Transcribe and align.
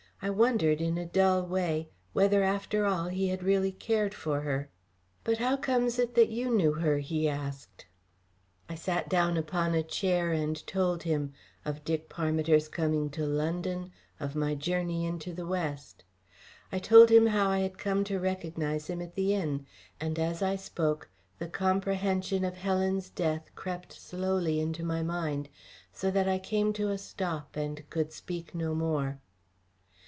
I 0.23 0.29
wondered, 0.29 0.81
in 0.81 0.99
a 0.99 1.05
dull 1.07 1.41
way, 1.47 1.89
whether 2.13 2.43
after 2.43 2.85
all 2.85 3.07
he 3.07 3.29
had 3.29 3.41
really 3.41 3.71
cared 3.71 4.13
for 4.13 4.41
her. 4.41 4.69
"But 5.23 5.39
how 5.39 5.57
comes 5.57 5.97
it 5.97 6.13
that 6.13 6.29
you 6.29 6.55
knew 6.55 6.73
her?" 6.73 6.99
he 6.99 7.27
asked. 7.27 7.87
I 8.69 8.75
sat 8.75 9.09
down 9.09 9.35
upon 9.35 9.73
a 9.73 9.81
chair 9.81 10.31
and 10.31 10.67
told 10.67 11.01
him 11.01 11.33
of 11.65 11.83
Dick 11.83 12.07
Parmiter's 12.07 12.67
coming 12.67 13.09
to 13.09 13.25
London, 13.25 13.91
of 14.19 14.35
my 14.35 14.53
journey 14.53 15.07
into 15.07 15.33
the 15.33 15.47
West. 15.47 16.03
I 16.71 16.77
told 16.77 17.09
him 17.09 17.25
how 17.25 17.49
I 17.49 17.61
had 17.61 17.79
come 17.79 18.03
to 18.03 18.19
recognise 18.19 18.91
him 18.91 19.01
at 19.01 19.15
the 19.15 19.33
inn; 19.33 19.65
and 19.99 20.19
as 20.19 20.43
I 20.43 20.55
spoke 20.55 21.09
the 21.39 21.47
comprehension 21.47 22.45
of 22.45 22.57
Helen's 22.57 23.09
death 23.09 23.49
crept 23.55 23.91
slowly 23.93 24.59
into 24.59 24.83
my 24.83 25.01
mind, 25.01 25.49
so 25.91 26.11
that 26.11 26.29
I 26.29 26.37
came 26.37 26.73
to 26.73 26.89
a 26.89 26.99
stop 26.99 27.55
and 27.55 27.89
could 27.89 28.13
speak 28.13 28.53
no 28.53 28.75
more. 28.75 29.19